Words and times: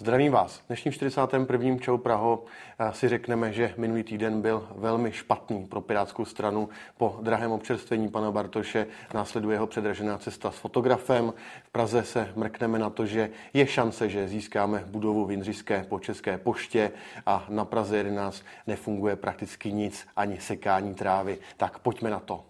Zdravím 0.00 0.32
vás. 0.32 0.56
V 0.56 0.66
dnešním 0.66 0.92
41. 0.92 1.78
Čau 1.78 1.98
Praho 1.98 2.44
eh, 2.78 2.92
si 2.92 3.08
řekneme, 3.08 3.52
že 3.52 3.74
minulý 3.76 4.02
týden 4.02 4.42
byl 4.42 4.68
velmi 4.76 5.12
špatný 5.12 5.66
pro 5.66 5.80
Pirátskou 5.80 6.24
stranu. 6.24 6.68
Po 6.96 7.18
drahém 7.22 7.52
občerstvení 7.52 8.08
pana 8.08 8.30
Bartoše 8.30 8.86
následuje 9.14 9.54
jeho 9.54 9.66
předražená 9.66 10.18
cesta 10.18 10.50
s 10.50 10.56
fotografem. 10.56 11.32
V 11.64 11.70
Praze 11.70 12.02
se 12.02 12.28
mrkneme 12.36 12.78
na 12.78 12.90
to, 12.90 13.06
že 13.06 13.30
je 13.54 13.66
šance, 13.66 14.08
že 14.08 14.28
získáme 14.28 14.84
budovu 14.86 15.26
v 15.26 15.30
Jindřišské 15.30 15.84
po 15.88 15.98
České 15.98 16.38
poště 16.38 16.92
a 17.26 17.46
na 17.48 17.64
Praze 17.64 17.96
11 17.96 18.42
nefunguje 18.66 19.16
prakticky 19.16 19.72
nic, 19.72 20.06
ani 20.16 20.40
sekání 20.40 20.94
trávy. 20.94 21.38
Tak 21.56 21.78
pojďme 21.78 22.10
na 22.10 22.20
to. 22.20 22.44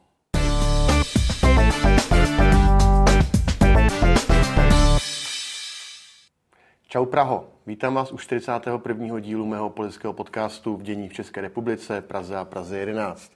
Čau 6.92 7.06
Praho, 7.06 7.48
vítám 7.66 7.94
vás 7.94 8.12
u 8.12 8.18
41. 8.18 9.20
dílu 9.20 9.46
mého 9.46 9.70
politického 9.70 10.12
podcastu 10.12 10.76
v 10.76 10.82
dění 10.82 11.08
v 11.08 11.12
České 11.12 11.40
republice, 11.40 12.00
Praze 12.00 12.36
a 12.36 12.44
Praze 12.44 12.78
11. 12.78 13.32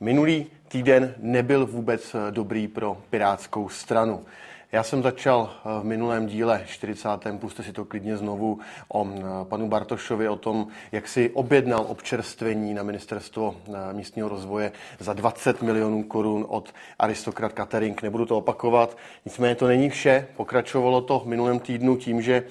Minulý 0.00 0.46
týden 0.68 1.14
nebyl 1.18 1.66
vůbec 1.66 2.16
dobrý 2.30 2.68
pro 2.68 3.02
pirátskou 3.10 3.68
stranu. 3.68 4.24
Já 4.72 4.82
jsem 4.82 5.02
začal 5.02 5.50
eh, 5.50 5.80
v 5.80 5.84
minulém 5.84 6.26
díle 6.26 6.62
40. 6.66 7.08
puste 7.38 7.62
si 7.62 7.72
to 7.72 7.84
klidně 7.84 8.16
znovu 8.16 8.58
o 8.88 9.06
eh, 9.06 9.22
panu 9.44 9.68
Bartošovi, 9.68 10.28
o 10.28 10.36
tom, 10.36 10.66
jak 10.92 11.08
si 11.08 11.30
objednal 11.30 11.84
občerstvení 11.88 12.74
na 12.74 12.82
ministerstvo 12.82 13.56
eh, 13.68 13.92
místního 13.92 14.28
rozvoje 14.28 14.72
za 14.98 15.12
20 15.12 15.62
milionů 15.62 16.02
korun 16.02 16.46
od 16.48 16.74
Aristokrat 16.98 17.52
Catering. 17.52 18.02
Nebudu 18.02 18.26
to 18.26 18.38
opakovat, 18.38 18.96
nicméně 19.24 19.54
to 19.54 19.66
není 19.66 19.90
vše. 19.90 20.26
Pokračovalo 20.36 21.00
to 21.00 21.18
v 21.18 21.26
minulém 21.26 21.58
týdnu 21.58 21.96
tím, 21.96 22.22
že 22.22 22.44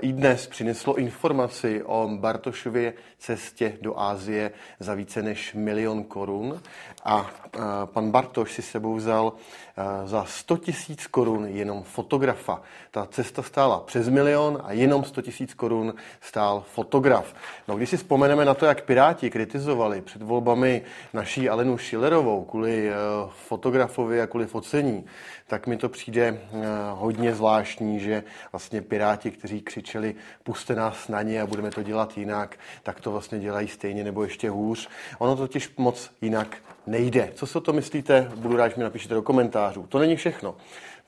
i 0.00 0.12
dnes 0.12 0.46
přineslo 0.46 0.96
informaci 0.96 1.82
o 1.82 2.08
Bartošově 2.20 2.94
cestě 3.18 3.78
do 3.80 4.00
Ázie 4.00 4.50
za 4.80 4.94
více 4.94 5.22
než 5.22 5.54
milion 5.54 6.04
korun 6.04 6.60
a 7.06 7.30
pan 7.84 8.10
Bartoš 8.10 8.52
si 8.52 8.62
sebou 8.62 8.94
vzal 8.94 9.32
za 10.04 10.24
100 10.24 10.56
tisíc 10.56 11.06
korun 11.06 11.46
jenom 11.46 11.82
fotografa. 11.82 12.62
Ta 12.90 13.06
cesta 13.10 13.42
stála 13.42 13.80
přes 13.80 14.08
milion 14.08 14.62
a 14.64 14.72
jenom 14.72 15.04
100 15.04 15.22
tisíc 15.22 15.54
korun 15.54 15.94
stál 16.20 16.64
fotograf. 16.74 17.34
No, 17.68 17.76
když 17.76 17.90
si 17.90 17.96
vzpomeneme 17.96 18.44
na 18.44 18.54
to, 18.54 18.66
jak 18.66 18.84
Piráti 18.84 19.30
kritizovali 19.30 20.00
před 20.00 20.22
volbami 20.22 20.82
naší 21.12 21.48
Alenu 21.48 21.78
Schillerovou 21.78 22.44
kvůli 22.44 22.90
fotografovi 23.48 24.20
a 24.20 24.26
kvůli 24.26 24.46
focení, 24.46 25.04
tak 25.46 25.66
mi 25.66 25.76
to 25.76 25.88
přijde 25.88 26.40
hodně 26.92 27.34
zvláštní, 27.34 28.00
že 28.00 28.24
vlastně 28.52 28.82
Piráti, 28.82 29.30
kteří 29.30 29.60
křičeli 29.60 30.14
puste 30.42 30.74
nás 30.74 31.08
na 31.08 31.22
ně 31.22 31.42
a 31.42 31.46
budeme 31.46 31.70
to 31.70 31.82
dělat 31.82 32.18
jinak, 32.18 32.56
tak 32.82 33.00
to 33.00 33.10
vlastně 33.10 33.38
dělají 33.38 33.68
stejně 33.68 34.04
nebo 34.04 34.22
ještě 34.22 34.50
hůř. 34.50 34.88
Ono 35.18 35.36
totiž 35.36 35.76
moc 35.76 36.10
jinak 36.20 36.56
nejde. 36.86 37.30
Co 37.34 37.46
si 37.46 37.58
o 37.58 37.60
to 37.60 37.72
myslíte? 37.72 38.30
Budu 38.36 38.56
rád, 38.56 38.68
že 38.68 38.74
mi 38.76 38.82
napíšete 38.82 39.14
do 39.14 39.22
komentářů. 39.22 39.86
To 39.88 39.98
není 39.98 40.16
všechno. 40.16 40.54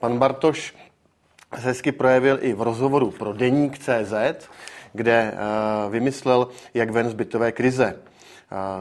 Pan 0.00 0.18
Bartoš 0.18 0.74
se 1.54 1.66
hezky 1.68 1.92
projevil 1.92 2.38
i 2.40 2.52
v 2.52 2.62
rozhovoru 2.62 3.10
pro 3.10 3.32
Deník 3.32 3.78
CZ, 3.78 4.14
kde 4.92 5.32
uh, 5.32 5.92
vymyslel, 5.92 6.48
jak 6.74 6.90
ven 6.90 7.10
z 7.10 7.14
bytové 7.14 7.52
krize. 7.52 7.98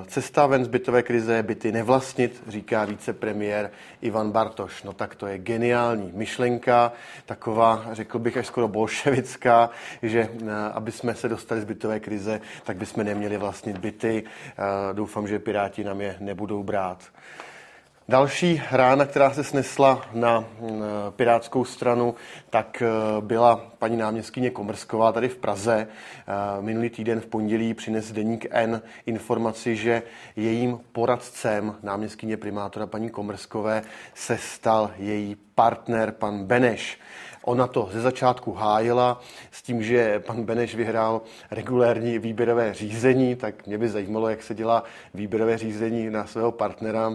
Cesta 0.07 0.45
ven 0.45 0.65
z 0.65 0.67
bytové 0.67 1.03
krize 1.03 1.33
je 1.33 1.43
byty 1.43 1.71
nevlastnit, 1.71 2.43
říká 2.47 2.85
vicepremiér 2.85 3.71
Ivan 4.01 4.31
Bartoš. 4.31 4.83
No 4.83 4.93
tak 4.93 5.15
to 5.15 5.27
je 5.27 5.37
geniální 5.37 6.11
myšlenka, 6.13 6.91
taková, 7.25 7.85
řekl 7.91 8.19
bych, 8.19 8.37
až 8.37 8.47
skoro 8.47 8.67
bolševická, 8.67 9.69
že 10.03 10.29
aby 10.73 10.91
jsme 10.91 11.15
se 11.15 11.29
dostali 11.29 11.61
z 11.61 11.65
bytové 11.65 11.99
krize, 11.99 12.41
tak 12.63 12.77
bychom 12.77 13.03
neměli 13.03 13.37
vlastnit 13.37 13.77
byty. 13.77 14.23
Doufám, 14.93 15.27
že 15.27 15.39
Piráti 15.39 15.83
nám 15.83 16.01
je 16.01 16.15
nebudou 16.19 16.63
brát. 16.63 17.03
Další 18.09 18.61
rána, 18.71 19.05
která 19.05 19.33
se 19.33 19.43
snesla 19.43 20.05
na 20.13 20.45
Pirátskou 21.15 21.65
stranu, 21.65 22.15
tak 22.49 22.81
eh, 22.81 23.21
byla 23.21 23.55
paní 23.79 23.97
náměstkyně 23.97 24.49
Komrsková 24.49 25.11
tady 25.11 25.29
v 25.29 25.37
Praze. 25.37 25.87
Eh, 25.87 26.61
minulý 26.61 26.89
týden 26.89 27.21
v 27.21 27.25
pondělí 27.25 27.73
přines 27.73 28.11
deník 28.11 28.45
N 28.49 28.81
informaci, 29.05 29.75
že 29.75 30.03
jejím 30.35 30.79
poradcem 30.91 31.75
náměstkyně 31.83 32.37
primátora 32.37 32.87
paní 32.87 33.09
Komrskové 33.09 33.81
se 34.13 34.37
stal 34.37 34.91
její 34.97 35.35
partner 35.55 36.11
pan 36.11 36.43
Beneš. 36.45 36.99
Ona 37.47 37.67
to 37.67 37.89
ze 37.91 38.01
začátku 38.01 38.53
hájila 38.53 39.21
s 39.51 39.61
tím, 39.61 39.83
že 39.83 40.19
pan 40.19 40.43
Beneš 40.43 40.75
vyhrál 40.75 41.21
regulérní 41.51 42.19
výběrové 42.19 42.73
řízení, 42.73 43.35
tak 43.35 43.67
mě 43.67 43.77
by 43.77 43.89
zajímalo, 43.89 44.29
jak 44.29 44.43
se 44.43 44.55
dělá 44.55 44.83
výběrové 45.13 45.57
řízení 45.57 46.09
na 46.09 46.27
svého 46.27 46.51
partnera, 46.51 47.11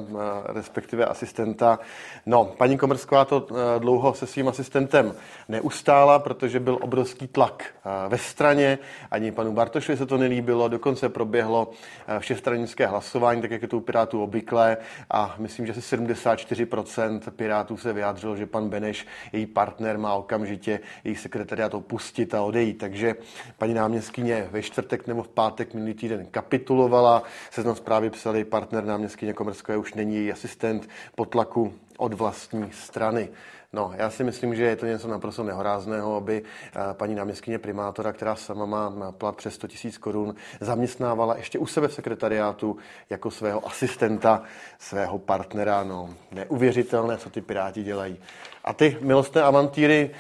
respektive 0.47 1.04
asistenta. 1.04 1.78
No, 2.26 2.44
paní 2.44 2.78
Komrsková 2.78 3.25
to 3.25 3.47
e, 3.50 3.81
dlouho 3.81 4.15
se 4.15 4.26
svým 4.26 4.48
asistentem 4.48 5.15
neustála, 5.48 6.19
protože 6.19 6.60
byl 6.60 6.78
obrovský 6.81 7.26
tlak 7.26 7.64
e, 7.64 8.09
ve 8.09 8.19
straně, 8.19 8.78
ani 9.10 9.32
panu 9.32 9.53
Bartošovi 9.53 9.99
se 9.99 10.06
to 10.06 10.19
nelíbilo, 10.19 10.69
dokonce 10.69 11.09
proběhlo 11.09 11.70
e, 12.06 12.20
všestranické 12.20 12.87
hlasování, 12.87 13.43
tak 13.43 13.50
jak 13.50 13.62
je 13.62 13.69
to 13.69 13.76
u 13.76 13.81
Pirátů 13.81 14.22
obvyklé. 14.22 14.76
A 15.10 15.34
myslím, 15.38 15.66
že 15.66 15.75
se 15.75 15.97
74% 15.97 17.20
Pirátů 17.31 17.76
se 17.76 17.93
vyjádřilo, 17.93 18.37
že 18.37 18.47
pan 18.47 18.69
Beneš, 18.69 19.06
její 19.32 19.47
partner, 19.47 19.99
má 19.99 20.22
okamžitě 20.22 20.81
jejich 21.05 21.19
sekretariát 21.19 21.75
opustit 21.75 22.34
a 22.34 22.43
odejít. 22.43 22.78
Takže 22.78 23.15
paní 23.59 23.75
náměstkyně 23.75 24.49
ve 24.50 24.62
čtvrtek 24.62 25.06
nebo 25.06 25.22
v 25.22 25.28
pátek 25.28 25.75
minulý 25.75 25.94
týden 25.94 26.27
kapitulovala. 26.31 27.22
Seznam 27.50 27.77
zprávy 27.77 28.10
psali 28.10 28.44
partner 28.44 28.84
náměstkyně 28.84 29.32
Komerskové 29.32 29.78
už 29.78 29.94
není 29.94 30.15
její 30.15 30.32
asistent 30.32 30.88
po 31.15 31.25
tlaku 31.25 31.75
od 31.99 32.15
vlastní 32.15 32.72
strany. 32.72 33.28
No, 33.75 33.93
já 33.97 34.11
si 34.11 34.25
myslím, 34.25 34.55
že 34.55 34.62
je 34.62 34.77
to 34.77 34.87
něco 34.87 35.09
naprosto 35.09 35.43
nehorázného, 35.43 36.16
aby 36.16 36.43
eh, 36.43 36.94
paní 36.94 37.15
náměstkyně 37.15 37.59
primátora, 37.59 38.12
která 38.12 38.37
sama 38.37 38.66
má 38.66 39.12
plat 39.12 39.37
přes 39.37 39.55
100 39.55 39.66
000 39.84 39.97
korun, 40.00 40.34
zaměstnávala 40.61 41.37
ještě 41.37 41.59
u 41.59 41.66
sebe 41.66 41.88
v 41.88 41.94
sekretariátu 41.94 42.77
jako 43.11 43.31
svého 43.31 43.66
asistenta, 43.66 44.43
svého 44.78 45.19
partnera. 45.19 45.84
No, 45.84 46.15
neuvěřitelné, 46.32 47.16
co 47.16 47.31
ty 47.31 47.41
piráti 47.41 47.82
dělají. 47.82 48.19
A 48.65 48.73
ty 48.73 48.97
milostné 49.00 49.43
avantýry 49.43 50.11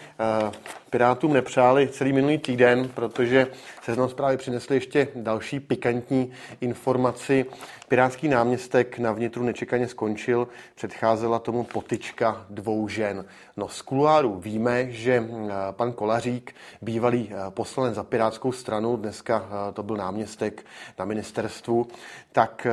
uh, 0.44 0.52
Pirátům 0.90 1.32
nepřáli 1.32 1.88
celý 1.88 2.12
minulý 2.12 2.38
týden, 2.38 2.88
protože 2.94 3.46
seznam 3.82 4.08
zprávy 4.08 4.36
přinesly 4.36 4.76
ještě 4.76 5.08
další 5.14 5.60
pikantní 5.60 6.32
informaci. 6.60 7.46
Pirátský 7.88 8.28
náměstek 8.28 8.98
na 8.98 9.12
vnitru 9.12 9.44
nečekaně 9.44 9.88
skončil, 9.88 10.48
předcházela 10.74 11.38
tomu 11.38 11.64
potyčka 11.64 12.46
dvou 12.50 12.88
žen. 12.88 13.24
No 13.56 13.68
z 13.68 13.82
kuluáru 13.82 14.40
víme, 14.40 14.90
že 14.90 15.20
uh, 15.20 15.50
pan 15.70 15.92
Kolařík, 15.92 16.54
bývalý 16.82 17.28
uh, 17.28 17.50
poslanec 17.50 17.94
za 17.94 18.02
Pirátskou 18.02 18.52
stranu, 18.52 18.96
dneska 18.96 19.48
to 19.74 19.82
byl 19.82 19.96
náměstek 19.96 20.66
na 20.98 21.04
ministerstvu, 21.04 21.86
tak 22.32 22.66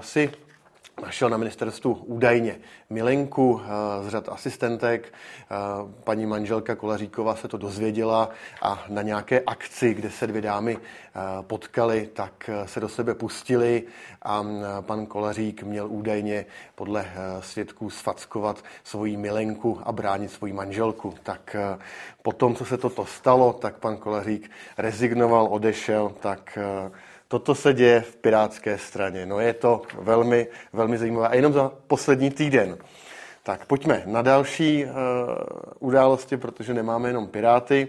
si 0.00 0.30
našel 1.04 1.30
na 1.30 1.36
ministerstvu 1.36 1.92
údajně 1.92 2.56
Milenku 2.90 3.60
eh, 3.60 3.68
z 4.04 4.08
řad 4.08 4.28
asistentek. 4.28 5.12
Eh, 5.12 5.54
paní 6.04 6.26
manželka 6.26 6.76
Kolaříková 6.76 7.36
se 7.36 7.48
to 7.48 7.58
dozvěděla 7.58 8.30
a 8.62 8.84
na 8.88 9.02
nějaké 9.02 9.40
akci, 9.40 9.94
kde 9.94 10.10
se 10.10 10.26
dvě 10.26 10.42
dámy 10.42 10.78
eh, 10.78 11.20
potkali, 11.42 12.08
tak 12.12 12.50
se 12.66 12.80
do 12.80 12.88
sebe 12.88 13.14
pustili 13.14 13.82
a 14.22 14.44
pan 14.80 15.06
Kolařík 15.06 15.62
měl 15.62 15.86
údajně 15.90 16.46
podle 16.74 17.06
svědků 17.40 17.90
sfackovat 17.90 18.64
svoji 18.84 19.16
Milenku 19.16 19.80
a 19.84 19.92
bránit 19.92 20.30
svoji 20.30 20.52
manželku. 20.52 21.14
Tak 21.22 21.56
potom, 22.22 22.56
co 22.56 22.64
se 22.64 22.76
toto 22.76 23.06
stalo, 23.06 23.52
tak 23.52 23.76
pan 23.76 23.96
Kolařík 23.96 24.50
rezignoval, 24.78 25.46
odešel, 25.50 26.12
tak 26.20 26.58
Toto 27.34 27.54
se 27.54 27.74
děje 27.74 28.00
v 28.00 28.16
Pirátské 28.16 28.78
straně. 28.78 29.26
No 29.26 29.40
je 29.40 29.52
to 29.52 29.82
velmi, 29.98 30.46
velmi 30.72 30.98
zajímavé. 30.98 31.28
A 31.28 31.34
jenom 31.34 31.52
za 31.52 31.72
poslední 31.86 32.30
týden. 32.30 32.78
Tak 33.42 33.66
pojďme 33.66 34.02
na 34.06 34.22
další 34.22 34.84
uh, 34.84 34.90
události, 35.78 36.36
protože 36.36 36.74
nemáme 36.74 37.08
jenom 37.08 37.26
Piráty. 37.26 37.88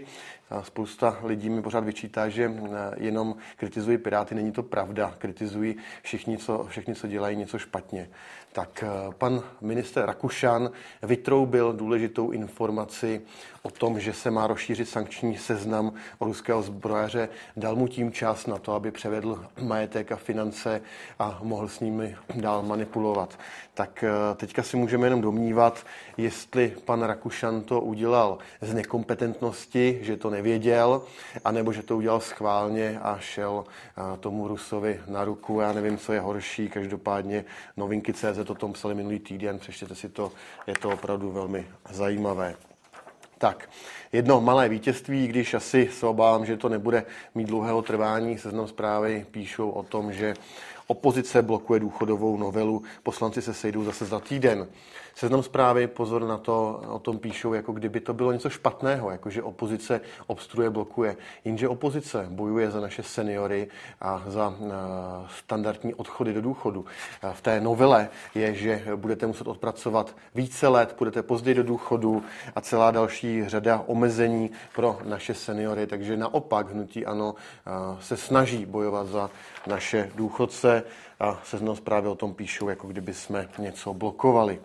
Spousta 0.62 1.18
lidí 1.22 1.50
mi 1.50 1.62
pořád 1.62 1.84
vyčítá, 1.84 2.28
že 2.28 2.52
eh, 2.54 2.70
jenom 2.96 3.34
kritizují 3.56 3.98
Piráty. 3.98 4.34
Není 4.34 4.52
to 4.52 4.62
pravda. 4.62 5.14
Kritizují 5.18 5.76
všichni, 6.02 6.38
co, 6.38 6.66
všichni, 6.68 6.94
co 6.94 7.06
dělají 7.06 7.36
něco 7.36 7.58
špatně. 7.58 8.08
Tak 8.56 8.82
eh, 8.82 9.12
pan 9.18 9.42
minister 9.60 10.06
Rakušan 10.06 10.70
vytroubil 11.02 11.72
důležitou 11.72 12.30
informaci 12.30 13.20
o 13.62 13.70
tom, 13.70 14.00
že 14.00 14.12
se 14.12 14.30
má 14.30 14.46
rozšířit 14.46 14.88
sankční 14.88 15.38
seznam 15.38 15.92
ruského 16.20 16.62
zbrojaře. 16.62 17.28
Dal 17.56 17.76
mu 17.76 17.88
tím 17.88 18.12
čas 18.12 18.46
na 18.46 18.58
to, 18.58 18.72
aby 18.72 18.90
převedl 18.90 19.44
majetek 19.62 20.12
a 20.12 20.16
finance 20.16 20.80
a 21.18 21.38
mohl 21.42 21.68
s 21.68 21.80
nimi 21.80 22.16
dál 22.34 22.62
manipulovat. 22.62 23.38
Tak 23.74 24.04
eh, 24.04 24.34
teďka 24.36 24.62
si 24.62 24.76
můžeme 24.76 25.06
jenom 25.06 25.20
domnívat, 25.20 25.86
jestli 26.16 26.76
pan 26.84 27.02
Rakušan 27.02 27.62
to 27.62 27.80
udělal 27.80 28.38
z 28.60 28.74
nekompetentnosti, 28.74 29.98
že 30.02 30.16
to 30.16 30.30
nevěděl, 30.30 31.02
anebo 31.44 31.72
že 31.72 31.82
to 31.82 31.96
udělal 31.96 32.20
schválně 32.20 33.00
a 33.02 33.18
šel 33.20 33.64
tomu 34.20 34.48
Rusovi 34.48 35.00
na 35.06 35.24
ruku. 35.24 35.60
Já 35.60 35.72
nevím, 35.72 35.98
co 35.98 36.12
je 36.12 36.20
horší. 36.20 36.68
Každopádně 36.68 37.44
novinky 37.76 38.12
CZ 38.12 38.45
o 38.50 38.54
tom 38.54 38.72
psali 38.72 38.94
minulý 38.94 39.18
týden, 39.18 39.58
přečtěte 39.58 39.94
si 39.94 40.08
to, 40.08 40.32
je 40.66 40.74
to 40.74 40.90
opravdu 40.90 41.32
velmi 41.32 41.68
zajímavé. 41.90 42.54
Tak, 43.38 43.70
jedno 44.16 44.40
malé 44.40 44.68
vítězství, 44.68 45.28
když 45.28 45.54
asi 45.54 45.88
se 45.92 46.06
obávám, 46.06 46.46
že 46.46 46.56
to 46.56 46.68
nebude 46.68 47.04
mít 47.34 47.48
dlouhého 47.48 47.82
trvání. 47.82 48.38
Seznam 48.38 48.68
zprávy 48.68 49.26
píšou 49.30 49.70
o 49.70 49.82
tom, 49.82 50.12
že 50.12 50.34
opozice 50.86 51.42
blokuje 51.42 51.80
důchodovou 51.80 52.36
novelu, 52.36 52.82
poslanci 53.02 53.42
se 53.42 53.54
sejdou 53.54 53.84
zase 53.84 54.04
za 54.04 54.20
týden. 54.20 54.66
Seznam 55.14 55.42
zprávy, 55.42 55.86
pozor 55.86 56.24
na 56.24 56.38
to, 56.38 56.82
o 56.88 56.98
tom 56.98 57.18
píšou, 57.18 57.54
jako 57.54 57.72
kdyby 57.72 58.00
to 58.00 58.14
bylo 58.14 58.32
něco 58.32 58.50
špatného, 58.50 59.10
jako 59.10 59.30
že 59.30 59.42
opozice 59.42 60.00
obstruuje, 60.26 60.70
blokuje. 60.70 61.16
Jenže 61.44 61.68
opozice 61.68 62.26
bojuje 62.30 62.70
za 62.70 62.80
naše 62.80 63.02
seniory 63.02 63.68
a 64.00 64.22
za 64.26 64.48
uh, 64.48 64.68
standardní 65.38 65.94
odchody 65.94 66.32
do 66.32 66.42
důchodu. 66.42 66.80
Uh, 66.80 67.30
v 67.32 67.40
té 67.40 67.60
novele 67.60 68.08
je, 68.34 68.54
že 68.54 68.82
budete 68.96 69.26
muset 69.26 69.46
odpracovat 69.46 70.16
více 70.34 70.68
let, 70.68 70.94
budete 70.98 71.22
později 71.22 71.54
do 71.54 71.62
důchodu 71.62 72.22
a 72.54 72.60
celá 72.60 72.90
další 72.90 73.48
řada 73.48 73.84
omezení 73.86 74.05
pro 74.74 74.98
naše 75.04 75.34
seniory. 75.34 75.86
Takže 75.86 76.16
naopak 76.16 76.70
hnutí 76.70 77.06
ANO 77.06 77.34
se 78.00 78.16
snaží 78.16 78.66
bojovat 78.66 79.06
za 79.06 79.30
naše 79.66 80.10
důchodce 80.14 80.82
a 81.20 81.40
seznam 81.44 81.76
zprávy 81.76 82.08
o 82.08 82.14
tom 82.14 82.34
píšou, 82.34 82.68
jako 82.68 82.88
kdyby 82.88 83.14
jsme 83.14 83.48
něco 83.58 83.94
blokovali. 83.94 84.60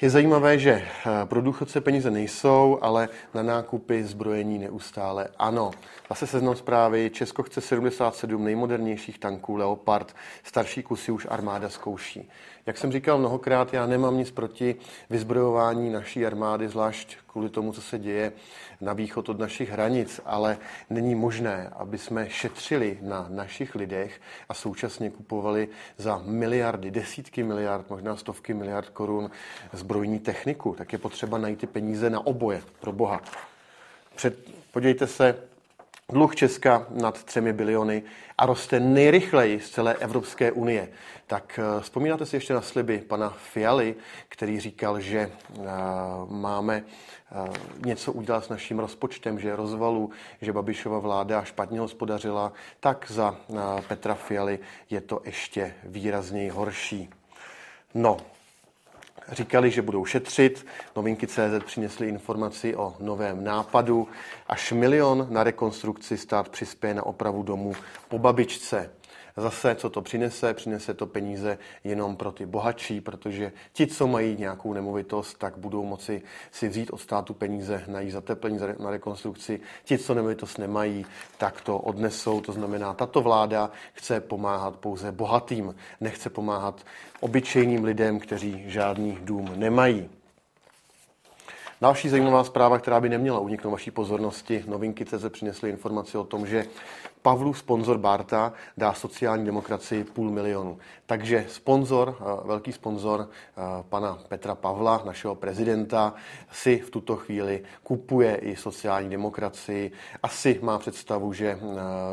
Je 0.00 0.10
zajímavé, 0.10 0.58
že 0.58 0.70
eh, 0.72 1.10
pro 1.24 1.42
důchodce 1.42 1.80
peníze 1.80 2.10
nejsou, 2.10 2.78
ale 2.82 3.08
na 3.34 3.42
nákupy 3.42 4.04
zbrojení 4.04 4.58
neustále 4.58 5.28
ano. 5.38 5.70
Zase 6.08 6.26
seznam 6.26 6.56
zprávy, 6.56 7.10
Česko 7.14 7.42
chce 7.42 7.60
77 7.60 8.44
nejmodernějších 8.44 9.18
tanků 9.18 9.56
Leopard, 9.56 10.16
starší 10.42 10.82
kusy 10.82 11.12
už 11.12 11.26
armáda 11.30 11.68
zkouší. 11.68 12.30
Jak 12.66 12.78
jsem 12.78 12.92
říkal 12.92 13.18
mnohokrát, 13.18 13.74
já 13.74 13.86
nemám 13.86 14.18
nic 14.18 14.30
proti 14.30 14.76
vyzbrojování 15.10 15.90
naší 15.90 16.26
armády, 16.26 16.68
zvlášť 16.68 17.16
kvůli 17.36 17.48
tomu, 17.48 17.72
co 17.72 17.82
se 17.82 17.98
děje 17.98 18.32
na 18.80 18.92
východ 18.92 19.28
od 19.28 19.38
našich 19.38 19.70
hranic, 19.70 20.20
ale 20.24 20.58
není 20.90 21.14
možné, 21.14 21.70
aby 21.76 21.98
jsme 21.98 22.30
šetřili 22.30 22.98
na 23.02 23.26
našich 23.30 23.74
lidech 23.74 24.20
a 24.48 24.54
současně 24.54 25.10
kupovali 25.10 25.68
za 25.96 26.22
miliardy, 26.24 26.90
desítky 26.90 27.42
miliard, 27.42 27.90
možná 27.90 28.16
stovky 28.16 28.54
miliard 28.54 28.88
korun 28.88 29.30
zbrojní 29.72 30.18
techniku. 30.18 30.74
Tak 30.78 30.92
je 30.92 30.98
potřeba 30.98 31.38
najít 31.38 31.58
ty 31.58 31.66
peníze 31.66 32.10
na 32.10 32.26
oboje, 32.26 32.62
pro 32.80 32.92
boha. 32.92 33.20
Před, 34.14 34.38
podívejte 34.72 35.06
se, 35.06 35.36
Dluh 36.12 36.34
Česka 36.34 36.86
nad 36.90 37.24
třemi 37.24 37.52
biliony 37.52 38.02
a 38.38 38.46
roste 38.46 38.80
nejrychleji 38.80 39.60
z 39.60 39.70
celé 39.70 39.94
Evropské 39.94 40.52
unie. 40.52 40.88
Tak 41.26 41.60
eh, 41.62 41.80
vzpomínáte 41.80 42.26
si 42.26 42.36
ještě 42.36 42.54
na 42.54 42.62
sliby 42.62 42.98
pana 42.98 43.30
Fialy, 43.30 43.94
který 44.28 44.60
říkal, 44.60 45.00
že 45.00 45.30
uh, 45.50 45.66
máme 46.28 46.82
uh, 46.82 47.54
něco 47.86 48.12
udělat 48.12 48.44
s 48.44 48.48
naším 48.48 48.78
rozpočtem, 48.78 49.38
že 49.38 49.56
rozvalu, 49.56 50.10
že 50.42 50.52
Babišova 50.52 50.98
vláda 50.98 51.44
špatně 51.44 51.80
hospodařila, 51.80 52.52
tak 52.80 53.06
za 53.10 53.36
Petra 53.88 54.14
Fialy 54.14 54.58
je 54.90 55.00
to 55.00 55.20
ještě 55.24 55.74
výrazněji 55.84 56.48
horší. 56.48 57.10
No, 57.94 58.16
říkali, 59.32 59.70
že 59.70 59.82
budou 59.82 60.04
šetřit. 60.04 60.66
Novinky 60.96 61.26
CZ 61.26 61.64
přinesly 61.64 62.08
informaci 62.08 62.76
o 62.76 62.94
novém 63.00 63.44
nápadu. 63.44 64.08
Až 64.46 64.72
milion 64.72 65.26
na 65.30 65.44
rekonstrukci 65.44 66.18
stát 66.18 66.48
přispěje 66.48 66.94
na 66.94 67.06
opravu 67.06 67.42
domu 67.42 67.72
po 68.08 68.18
babičce. 68.18 68.90
Zase, 69.38 69.74
co 69.74 69.90
to 69.90 70.02
přinese? 70.02 70.54
Přinese 70.54 70.94
to 70.94 71.06
peníze 71.06 71.58
jenom 71.84 72.16
pro 72.16 72.32
ty 72.32 72.46
bohatší, 72.46 73.00
protože 73.00 73.52
ti, 73.72 73.86
co 73.86 74.06
mají 74.06 74.36
nějakou 74.36 74.72
nemovitost, 74.72 75.38
tak 75.38 75.58
budou 75.58 75.84
moci 75.84 76.22
si 76.52 76.68
vzít 76.68 76.90
od 76.90 77.00
státu 77.00 77.34
peníze 77.34 77.84
na 77.86 78.00
její 78.00 78.10
zateplení, 78.10 78.58
na 78.78 78.90
rekonstrukci. 78.90 79.60
Ti, 79.84 79.98
co 79.98 80.14
nemovitost 80.14 80.58
nemají, 80.58 81.06
tak 81.38 81.60
to 81.60 81.78
odnesou. 81.78 82.40
To 82.40 82.52
znamená, 82.52 82.94
tato 82.94 83.20
vláda 83.20 83.70
chce 83.92 84.20
pomáhat 84.20 84.76
pouze 84.76 85.12
bohatým, 85.12 85.74
nechce 86.00 86.30
pomáhat 86.30 86.86
obyčejným 87.20 87.84
lidem, 87.84 88.18
kteří 88.18 88.64
žádný 88.66 89.18
dům 89.20 89.52
nemají. 89.56 90.10
Další 91.80 92.08
zajímavá 92.08 92.44
zpráva, 92.44 92.78
která 92.78 93.00
by 93.00 93.08
neměla 93.08 93.38
uniknout 93.38 93.70
vaší 93.70 93.90
pozornosti, 93.90 94.64
novinky 94.66 95.04
CZ 95.04 95.24
přinesly 95.30 95.70
informaci 95.70 96.18
o 96.18 96.24
tom, 96.24 96.46
že 96.46 96.66
Pavlu 97.26 97.54
sponzor 97.54 97.98
Barta 97.98 98.52
dá 98.76 98.92
sociální 98.92 99.46
demokracii 99.46 100.04
půl 100.04 100.30
milionu. 100.30 100.78
Takže 101.06 101.46
sponzor, 101.48 102.16
eh, 102.20 102.46
velký 102.46 102.72
sponzor 102.72 103.28
eh, 103.30 103.62
pana 103.88 104.18
Petra 104.28 104.54
Pavla, 104.54 105.02
našeho 105.06 105.34
prezidenta, 105.34 106.14
si 106.52 106.78
v 106.78 106.90
tuto 106.90 107.16
chvíli 107.16 107.62
kupuje 107.82 108.36
i 108.36 108.56
sociální 108.56 109.10
demokracii. 109.10 109.92
Asi 110.22 110.58
má 110.62 110.78
představu, 110.78 111.32
že 111.32 111.46
eh, 111.48 111.58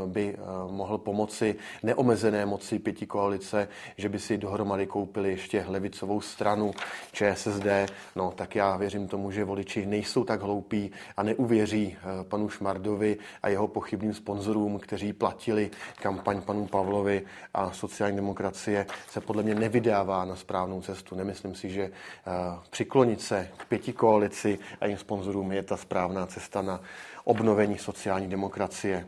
by 0.06 0.38
mohl 0.70 0.98
pomoci 0.98 1.56
neomezené 1.84 2.46
moci 2.46 2.80
pěti 2.80 3.06
koalice, 3.06 3.68
že 3.98 4.10
by 4.10 4.20
si 4.20 4.38
dohromady 4.38 4.88
koupili 4.88 5.30
ještě 5.30 5.66
levicovou 5.68 6.22
stranu 6.22 6.72
ČSSD. 7.12 7.68
No 8.16 8.34
tak 8.36 8.56
já 8.56 8.78
věřím 8.78 9.08
tomu, 9.08 9.32
že 9.32 9.44
voliči 9.44 9.86
nejsou 9.86 10.24
tak 10.24 10.42
hloupí 10.42 10.92
a 11.18 11.24
neuvěří 11.24 11.98
panu 12.24 12.50
Šmardovi 12.50 13.18
a 13.44 13.50
jeho 13.50 13.68
pochybným 13.68 14.14
sponzorům, 14.14 14.80
kteří 14.80 15.03
kteří 15.04 15.14
platili 15.14 15.72
kampaň 16.02 16.42
panu 16.42 16.68
Pavlovi 16.68 17.26
a 17.54 17.72
sociální 17.72 18.16
demokracie 18.16 18.86
se 19.10 19.22
podle 19.22 19.44
mě 19.44 19.56
nevydává 19.56 20.26
na 20.26 20.36
správnou 20.36 20.82
cestu. 20.82 21.16
Nemyslím 21.16 21.56
si, 21.56 21.70
že 21.70 21.84
eh, 21.84 21.92
přiklonit 22.70 23.22
se 23.22 23.50
k 23.58 23.66
pěti 23.66 23.94
koalici 23.94 24.60
a 24.82 24.86
jejím 24.86 24.98
sponzorům 24.98 25.52
je 25.52 25.64
ta 25.64 25.78
správná 25.78 26.26
cesta 26.26 26.62
na 26.62 26.82
obnovení 27.24 27.78
sociální 27.78 28.28
demokracie. 28.28 29.08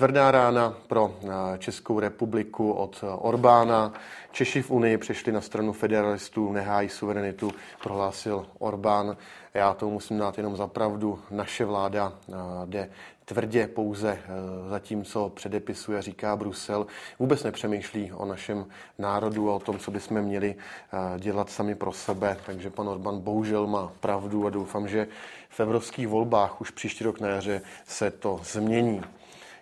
Tvrdá 0.00 0.30
rána 0.30 0.74
pro 0.86 1.14
eh, 1.22 1.28
Českou 1.58 2.00
republiku 2.00 2.72
od 2.72 3.04
Orbána. 3.18 3.92
Češi 4.32 4.62
v 4.62 4.70
Unii 4.70 4.98
přešli 4.98 5.32
na 5.32 5.40
stranu 5.40 5.72
federalistů, 5.72 6.52
nehájí 6.52 6.88
suverenitu, 6.88 7.50
prohlásil 7.82 8.46
Orbán. 8.58 9.16
Já 9.54 9.74
to 9.74 9.90
musím 9.90 10.18
dát 10.18 10.36
jenom 10.36 10.56
za 10.56 10.66
pravdu. 10.66 11.18
Naše 11.30 11.64
vláda 11.64 12.12
eh, 12.28 12.32
jde 12.64 12.90
tvrdě 13.24 13.66
pouze 13.66 14.18
eh, 14.22 14.70
za 14.70 14.78
tím, 14.78 15.04
co 15.04 15.28
předepisuje, 15.28 16.02
říká 16.02 16.36
Brusel, 16.36 16.86
vůbec 17.18 17.42
nepřemýšlí 17.44 18.12
o 18.12 18.26
našem 18.26 18.66
národu 18.98 19.50
a 19.50 19.54
o 19.54 19.60
tom, 19.60 19.78
co 19.78 19.90
bychom 19.90 20.22
měli 20.22 20.54
dělat 21.18 21.50
sami 21.50 21.74
pro 21.74 21.92
sebe. 21.92 22.36
Takže 22.46 22.70
pan 22.70 22.88
Orbán 22.88 23.20
bohužel 23.20 23.66
má 23.66 23.92
pravdu 24.00 24.46
a 24.46 24.50
doufám, 24.50 24.88
že 24.88 25.08
v 25.48 25.60
evropských 25.60 26.08
volbách 26.08 26.60
už 26.60 26.70
příští 26.70 27.04
rok 27.04 27.20
na 27.20 27.28
jaře 27.28 27.62
se 27.86 28.10
to 28.10 28.40
změní. 28.44 29.02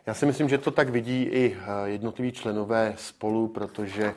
Já 0.08 0.14
si 0.14 0.26
myslím, 0.26 0.48
že 0.48 0.58
to 0.58 0.70
tak 0.70 0.88
vidí 0.88 1.22
i 1.22 1.56
eh, 1.56 1.88
jednotliví 1.88 2.32
členové 2.32 2.94
spolu, 2.96 3.48
protože 3.48 4.04
eh, 4.04 4.14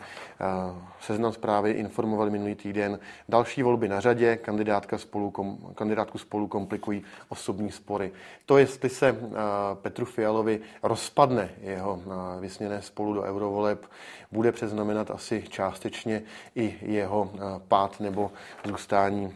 seznam 1.01 1.33
zprávy 1.33 1.71
informovali 1.71 2.31
minulý 2.31 2.55
týden. 2.55 2.99
Další 3.29 3.63
volby 3.63 3.87
na 3.87 3.99
řadě, 3.99 4.37
kandidátka 4.37 4.97
spolu, 4.97 5.31
kom, 5.31 5.57
kandidátku 5.75 6.17
spolu 6.17 6.47
komplikují 6.47 7.03
osobní 7.29 7.71
spory. 7.71 8.11
To, 8.45 8.57
jestli 8.57 8.89
se 8.89 9.09
eh, 9.09 9.15
Petru 9.73 10.05
Fialovi 10.05 10.61
rozpadne 10.83 11.49
jeho 11.61 12.01
vysněné 12.39 12.81
spolu 12.81 13.13
do 13.13 13.21
eurovoleb, 13.21 13.85
bude 14.31 14.51
přeznamenat 14.51 15.11
asi 15.11 15.43
částečně 15.49 16.21
i 16.55 16.75
jeho 16.81 17.31
pád 17.67 17.99
nebo 17.99 18.31
zůstání 18.67 19.33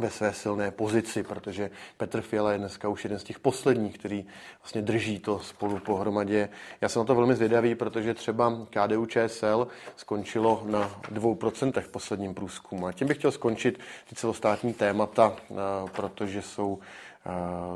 ve 0.00 0.10
své 0.10 0.32
silné 0.32 0.70
pozici, 0.70 1.22
protože 1.22 1.70
Petr 1.96 2.20
Fiala 2.20 2.52
je 2.52 2.58
dneska 2.58 2.88
už 2.88 3.04
jeden 3.04 3.18
z 3.18 3.24
těch 3.24 3.38
posledních, 3.38 3.98
který 3.98 4.26
vlastně 4.62 4.82
drží 4.82 5.18
to 5.18 5.38
spolu 5.38 5.78
pohromadě. 5.78 6.48
Já 6.80 6.88
jsem 6.88 7.00
na 7.00 7.06
to 7.06 7.14
velmi 7.14 7.34
zvědavý, 7.34 7.74
protože 7.74 8.14
třeba 8.14 8.66
KDU 8.70 9.06
ČSL 9.06 9.68
skončilo 9.96 10.62
na 10.66 11.00
2% 11.12 11.80
v 11.80 11.88
posledním 11.88 12.34
průzkumu. 12.34 12.86
A 12.86 12.92
tím 12.92 13.08
bych 13.08 13.16
chtěl 13.16 13.32
skončit 13.32 13.80
ty 14.08 14.14
celostátní 14.14 14.74
témata, 14.74 15.36
eh, 15.50 15.54
protože 15.92 16.42
jsou 16.42 16.78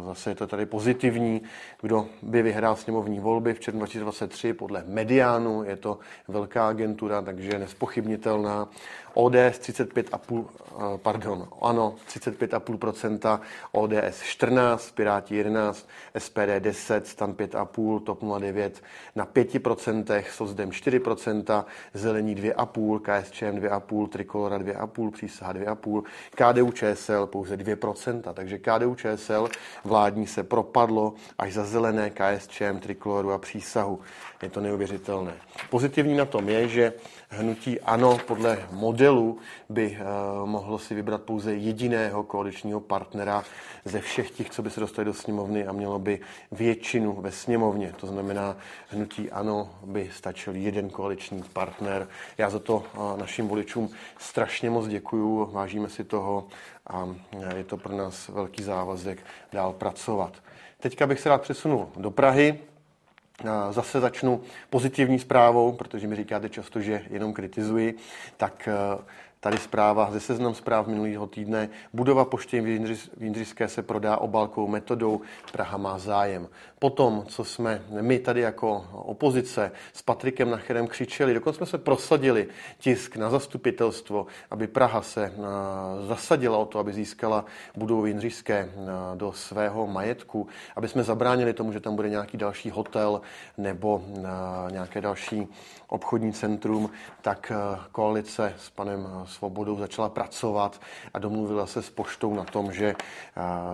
Zase 0.06 0.30
je 0.30 0.34
to 0.34 0.46
tady 0.46 0.66
pozitivní. 0.66 1.42
Kdo 1.80 2.06
by 2.22 2.42
vyhrál 2.42 2.76
sněmovní 2.76 3.20
volby 3.20 3.54
v 3.54 3.60
červnu 3.60 3.78
2023 3.78 4.52
podle 4.52 4.84
Mediánu, 4.86 5.64
je 5.64 5.76
to 5.76 5.98
velká 6.28 6.68
agentura, 6.68 7.22
takže 7.22 7.58
nespochybnitelná. 7.58 8.68
ODS 9.14 9.58
35,5, 9.58 10.44
eh, 10.70 10.98
pardon, 11.02 11.48
ano, 11.62 11.94
35,5%, 12.06 13.40
ODS 13.72 14.22
14, 14.22 14.90
Piráti 14.90 15.36
11, 15.36 15.88
SPD 16.18 16.60
10, 16.60 17.06
Stan 17.06 17.32
5,5, 17.32 18.00
TOP 18.00 18.22
09 18.22 18.82
na 19.16 19.26
5%, 19.26 20.24
SOSDEM 20.30 20.70
4%, 20.70 21.64
Zelení 21.94 22.34
2,5, 22.34 23.00
KSČM 23.00 23.58
2,5, 23.58 24.08
Trikolora 24.08 24.58
2,5, 24.58 25.10
Přísaha 25.10 25.52
2,5, 25.52 26.02
KDU 26.34 26.72
ČSL 26.72 27.26
pouze 27.26 27.56
2%, 27.56 28.32
takže 28.32 28.58
KDU 28.58 28.94
ČSL 28.94 29.48
vládní 29.84 30.26
se 30.26 30.42
propadlo 30.42 31.14
až 31.38 31.52
za 31.52 31.64
zelené 31.64 32.10
KSČM, 32.10 32.78
Trikoloru 32.80 33.32
a 33.32 33.38
Přísahu. 33.38 34.00
Je 34.42 34.50
to 34.50 34.60
neuvěřitelné. 34.60 35.32
Pozitivní 35.70 36.16
na 36.16 36.24
tom 36.24 36.48
je, 36.48 36.68
že 36.68 36.92
hnutí 37.28 37.80
ANO 37.80 38.18
podle 38.26 38.58
modelu 38.70 38.99
by 39.68 39.98
uh, 40.00 40.48
mohlo 40.48 40.78
si 40.78 40.94
vybrat 40.94 41.22
pouze 41.22 41.54
jediného 41.54 42.22
koaličního 42.22 42.80
partnera 42.80 43.44
ze 43.84 44.00
všech 44.00 44.30
těch, 44.30 44.50
co 44.50 44.62
by 44.62 44.70
se 44.70 44.80
dostali 44.80 45.04
do 45.04 45.14
sněmovny 45.14 45.66
a 45.66 45.72
mělo 45.72 45.98
by 45.98 46.20
většinu 46.52 47.12
ve 47.20 47.32
sněmovně. 47.32 47.92
To 48.00 48.06
znamená, 48.06 48.56
hnutí 48.88 49.30
ANO 49.30 49.70
by 49.86 50.10
stačil 50.14 50.54
jeden 50.54 50.90
koaliční 50.90 51.42
partner. 51.52 52.08
Já 52.38 52.50
za 52.50 52.58
to 52.58 52.76
uh, 52.76 53.18
našim 53.18 53.48
voličům 53.48 53.90
strašně 54.18 54.70
moc 54.70 54.86
děkuju, 54.86 55.48
vážíme 55.52 55.88
si 55.88 56.04
toho 56.04 56.46
a 56.86 57.08
eh, 57.40 57.56
je 57.56 57.64
to 57.64 57.76
pro 57.76 57.96
nás 57.96 58.28
velký 58.28 58.62
závazek 58.62 59.18
dál 59.52 59.72
pracovat. 59.72 60.32
Teďka 60.80 61.06
bych 61.06 61.20
se 61.20 61.28
rád 61.28 61.42
přesunul 61.42 61.88
do 61.96 62.10
Prahy. 62.10 62.69
Zase 63.70 64.00
začnu 64.00 64.40
pozitivní 64.70 65.18
zprávou, 65.18 65.72
protože 65.72 66.06
mi 66.06 66.16
říkáte 66.16 66.48
často, 66.48 66.80
že 66.80 67.02
jenom 67.10 67.32
kritizuji, 67.32 67.94
tak 68.36 68.68
Tady 69.42 69.58
zpráva 69.58 70.10
ze 70.10 70.20
seznam 70.20 70.54
zpráv 70.54 70.86
minulého 70.86 71.26
týdne. 71.26 71.68
Budova 71.92 72.24
pošty 72.24 72.60
v 72.60 73.22
Jindřišské 73.22 73.68
se 73.68 73.82
prodá 73.82 74.16
obalkou 74.16 74.68
metodou 74.68 75.20
Praha 75.52 75.78
má 75.78 75.98
zájem. 75.98 76.48
Potom, 76.78 77.24
co 77.28 77.44
jsme 77.44 77.82
my 78.00 78.18
tady 78.18 78.40
jako 78.40 78.86
opozice 78.92 79.72
s 79.92 80.02
Patrikem 80.02 80.50
Nacherem 80.50 80.86
křičeli, 80.86 81.34
dokonce 81.34 81.56
jsme 81.56 81.66
se 81.66 81.78
prosadili 81.78 82.48
tisk 82.78 83.16
na 83.16 83.30
zastupitelstvo, 83.30 84.26
aby 84.50 84.66
Praha 84.66 85.02
se 85.02 85.24
eh, 85.24 85.32
zasadila 86.06 86.58
o 86.58 86.66
to, 86.66 86.78
aby 86.78 86.92
získala 86.92 87.44
budovu 87.76 88.06
Jindřišské 88.06 88.58
eh, 88.58 88.70
do 89.14 89.32
svého 89.32 89.86
majetku, 89.86 90.48
aby 90.76 90.88
jsme 90.88 91.02
zabránili 91.02 91.52
tomu, 91.52 91.72
že 91.72 91.80
tam 91.80 91.96
bude 91.96 92.10
nějaký 92.10 92.36
další 92.36 92.70
hotel 92.70 93.20
nebo 93.58 94.02
eh, 94.16 94.72
nějaké 94.72 95.00
další 95.00 95.48
obchodní 95.88 96.32
centrum, 96.32 96.90
tak 97.22 97.52
koalice 97.92 98.54
s 98.58 98.70
panem 98.70 99.08
Svobodou 99.30 99.76
začala 99.76 100.08
pracovat 100.08 100.80
a 101.14 101.18
domluvila 101.18 101.66
se 101.66 101.82
s 101.82 101.90
poštou 101.90 102.34
na 102.34 102.44
tom, 102.44 102.72
že 102.72 102.94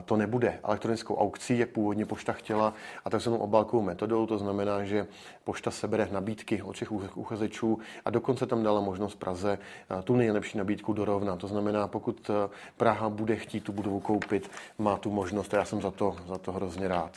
to 0.05 0.17
nebude 0.17 0.61
elektronickou 0.63 1.17
aukcí, 1.17 1.59
jak 1.59 1.71
původně 1.71 2.07
pošta 2.07 2.33
chtěla, 2.33 2.75
a 3.05 3.11
takzvanou 3.11 3.39
obálkovou 3.39 3.83
metodou. 3.83 4.27
To 4.27 4.39
znamená, 4.39 4.85
že 4.85 5.07
pošta 5.45 5.71
sebere 5.71 6.09
nabídky 6.13 6.63
od 6.63 6.77
všech 6.77 7.17
uchazečů 7.17 7.79
a 8.05 8.11
dokonce 8.11 8.47
tam 8.47 8.63
dala 8.63 8.81
možnost 8.81 9.15
Praze 9.15 9.59
tu 10.05 10.17
nejlepší 10.17 10.59
nabídku 10.59 10.93
dorovnat. 10.93 11.39
To 11.39 11.47
znamená, 11.49 11.89
pokud 11.89 12.31
Praha 12.77 13.09
bude 13.09 13.37
chtít 13.37 13.65
tu 13.65 13.73
budovu 13.73 14.01
koupit, 14.01 14.51
má 14.79 14.97
tu 14.97 15.11
možnost 15.11 15.55
a 15.55 15.57
já 15.57 15.65
jsem 15.65 15.83
za 15.83 15.91
to, 15.91 16.17
za 16.27 16.39
to 16.39 16.53
hrozně 16.53 16.89
rád. 16.89 17.13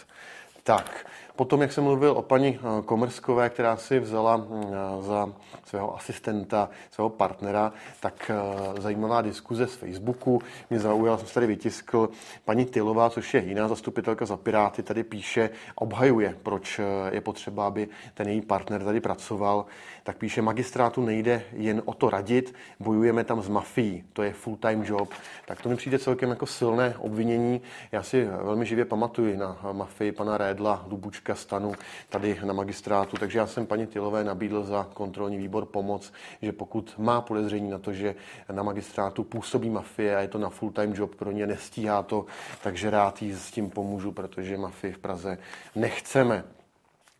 Tak, 0.63 1.05
potom, 1.39 1.61
jak 1.61 1.71
jsem 1.71 1.83
mluvil 1.83 2.11
o 2.11 2.21
paní 2.21 2.59
eh, 2.59 2.81
Komerskové, 2.85 3.49
která 3.49 3.77
si 3.77 3.99
vzala 3.99 4.37
mm, 4.37 4.45
eh, 4.47 5.03
za 5.03 5.29
svého 5.65 5.95
asistenta, 5.95 6.69
svého 6.91 7.09
partnera, 7.09 7.73
tak 7.99 8.31
eh, 8.33 8.81
zajímavá 8.81 9.21
diskuze 9.21 9.67
z 9.67 9.73
Facebooku. 9.73 10.41
Mě 10.69 10.79
zaujala, 10.79 11.17
jsem 11.17 11.27
se 11.27 11.33
tady 11.33 11.47
vytiskl, 11.47 12.09
paní 12.45 12.65
Tylová, 12.65 13.09
což 13.09 13.33
je 13.33 13.41
jiná 13.41 13.67
zastupitelka 13.67 14.25
za 14.25 14.37
Piráty, 14.37 14.83
tady 14.83 15.03
píše, 15.03 15.49
obhajuje, 15.75 16.35
proč 16.43 16.81
je 17.11 17.21
potřeba, 17.21 17.67
aby 17.67 17.87
ten 18.13 18.27
její 18.27 18.41
partner 18.41 18.83
tady 18.83 18.99
pracoval. 18.99 19.65
Tak 20.03 20.17
píše, 20.17 20.41
magistrátu 20.41 21.05
nejde 21.05 21.43
jen 21.53 21.81
o 21.85 21.93
to 21.93 22.09
radit, 22.09 22.53
bojujeme 22.79 23.23
tam 23.23 23.41
s 23.41 23.49
mafií, 23.49 24.03
to 24.13 24.23
je 24.23 24.33
full-time 24.33 24.83
job. 24.83 25.09
Tak 25.45 25.61
to 25.61 25.69
mi 25.69 25.75
přijde 25.75 25.99
celkem 25.99 26.29
jako 26.29 26.45
silné 26.45 26.95
obvinění. 26.97 27.61
Já 27.91 28.03
si 28.03 28.25
velmi 28.25 28.65
živě 28.65 28.85
pamatuju 28.85 29.37
na 29.37 29.57
mafii 29.71 30.11
pana 30.11 30.37
Rédla, 30.37 30.85
Dubučka, 31.29 31.35
Stanu 31.35 31.73
tady 32.09 32.39
na 32.43 32.53
magistrátu, 32.53 33.17
takže 33.17 33.39
já 33.39 33.47
jsem 33.47 33.65
paní 33.65 33.87
Tilové 33.87 34.23
nabídl 34.23 34.63
za 34.63 34.87
kontrolní 34.93 35.37
výbor 35.37 35.65
pomoc, 35.65 36.13
že 36.41 36.51
pokud 36.51 36.93
má 36.97 37.21
podezření 37.21 37.69
na 37.69 37.79
to, 37.79 37.93
že 37.93 38.15
na 38.51 38.63
magistrátu 38.63 39.23
působí 39.23 39.69
mafie 39.69 40.15
a 40.15 40.21
je 40.21 40.27
to 40.27 40.37
na 40.37 40.49
full-time 40.49 40.93
job 40.95 41.15
pro 41.15 41.31
ně, 41.31 41.47
nestíhá 41.47 42.03
to, 42.03 42.25
takže 42.63 42.89
rád 42.89 43.21
jí 43.21 43.33
s 43.33 43.51
tím 43.51 43.69
pomůžu, 43.69 44.11
protože 44.11 44.57
mafii 44.57 44.93
v 44.93 44.97
Praze 44.97 45.37
nechceme. 45.75 46.43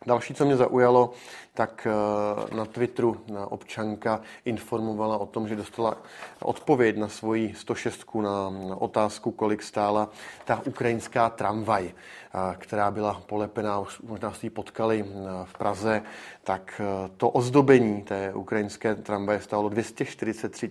Další, 0.06 0.34
co 0.34 0.46
mě 0.46 0.58
zaujalo, 0.58 1.14
tak 1.60 1.88
eh, 1.88 2.56
na 2.56 2.66
Twitteru 2.66 3.22
na 3.28 3.52
občanka 3.52 4.22
informovala 4.46 5.18
o 5.18 5.26
tom, 5.26 5.48
že 5.48 5.56
dostala 5.56 5.98
odpověď 6.40 6.98
na 6.98 7.08
svoji 7.08 7.54
106 7.58 8.06
na 8.22 8.76
otázku, 8.76 9.32
kolik 9.32 9.64
stála 9.64 10.10
ta 10.46 10.62
ukrajinská 10.66 11.30
tramvaj, 11.30 11.92
eh, 11.92 12.56
která 12.58 12.92
byla 12.92 13.22
polepená, 13.26 13.84
možná 14.04 14.34
jste 14.34 14.46
ji 14.46 14.50
potkali 14.50 15.06
eh, 15.08 15.14
v 15.44 15.58
Praze, 15.58 16.02
tak 16.44 16.82
to 17.18 17.30
ozdobení 17.30 18.02
té 18.02 18.34
ukrajinské 18.34 18.96
tramvaje 18.96 19.42
stálo 19.42 19.70
243 19.70 20.70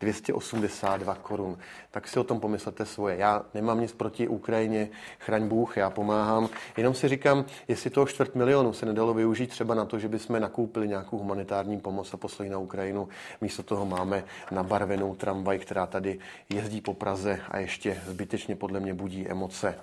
282 0.00 1.14
korun. 1.14 1.58
Tak 1.90 2.08
si 2.08 2.18
o 2.18 2.24
tom 2.24 2.40
pomyslete 2.40 2.86
svoje. 2.86 3.16
Já 3.16 3.42
nemám 3.54 3.80
nic 3.80 3.92
proti 3.92 4.28
Ukrajině, 4.28 4.88
chraň 5.18 5.48
Bůh, 5.48 5.76
já 5.76 5.90
pomáhám. 5.90 6.48
Jenom 6.76 6.94
si 6.94 7.08
říkám, 7.08 7.44
jestli 7.68 7.90
toho 7.90 8.06
čtvrt 8.06 8.34
milionu 8.34 8.49
se 8.72 8.86
nedalo 8.86 9.14
využít 9.14 9.50
třeba 9.50 9.74
na 9.74 9.84
to, 9.84 9.98
že 9.98 10.08
bychom 10.08 10.40
nakoupili 10.40 10.88
nějakou 10.88 11.18
humanitární 11.18 11.80
pomoc 11.80 12.14
a 12.14 12.16
poslali 12.16 12.50
na 12.50 12.58
Ukrajinu. 12.58 13.08
Místo 13.40 13.62
toho 13.62 13.86
máme 13.86 14.24
nabarvenou 14.50 15.14
tramvaj, 15.14 15.58
která 15.58 15.86
tady 15.86 16.18
jezdí 16.48 16.80
po 16.80 16.94
Praze 16.94 17.40
a 17.48 17.58
ještě 17.58 18.02
zbytečně 18.06 18.56
podle 18.56 18.80
mě 18.80 18.94
budí 18.94 19.28
emoce. 19.28 19.74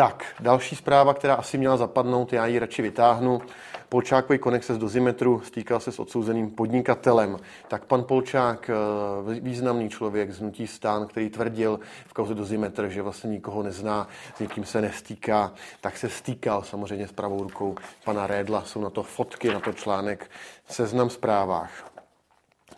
Tak, 0.00 0.24
další 0.40 0.76
zpráva, 0.76 1.14
která 1.14 1.34
asi 1.34 1.58
měla 1.58 1.76
zapadnout, 1.76 2.32
já 2.32 2.46
ji 2.46 2.58
radši 2.58 2.82
vytáhnu. 2.82 3.40
Polčákový 3.88 4.38
konex 4.38 4.70
z 4.70 4.78
dozimetru 4.78 5.40
stýkal 5.40 5.80
se 5.80 5.92
s 5.92 5.98
odsouzeným 5.98 6.50
podnikatelem. 6.50 7.36
Tak 7.68 7.84
pan 7.84 8.04
Polčák, 8.04 8.70
eh, 8.70 9.40
významný 9.40 9.88
člověk 9.88 10.32
z 10.32 10.40
Hnutí 10.40 10.66
stán, 10.66 11.06
který 11.06 11.30
tvrdil 11.30 11.80
v 12.06 12.12
kauze 12.12 12.34
dozimetr, 12.34 12.88
že 12.88 13.02
vlastně 13.02 13.30
nikoho 13.30 13.62
nezná, 13.62 14.08
s 14.36 14.40
nikým 14.40 14.64
se 14.64 14.80
nestýká, 14.80 15.52
tak 15.80 15.96
se 15.96 16.08
stýkal 16.08 16.62
samozřejmě 16.62 17.08
s 17.08 17.12
pravou 17.12 17.42
rukou 17.42 17.74
pana 18.04 18.26
Rédla. 18.26 18.62
Jsou 18.64 18.80
na 18.80 18.90
to 18.90 19.02
fotky, 19.02 19.48
na 19.48 19.60
to 19.60 19.72
článek 19.72 20.30
seznam 20.68 21.10
zprávách. 21.10 21.90